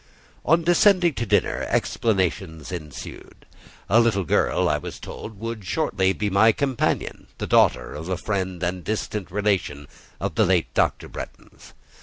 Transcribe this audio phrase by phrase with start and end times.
[0.43, 3.45] On descending to dinner, explanations ensued.
[3.87, 8.17] A little girl, I was told, would shortly be my companion: the daughter of a
[8.17, 9.87] friend and distant relation
[10.19, 11.07] of the late Dr.
[11.07, 11.73] Bretton's.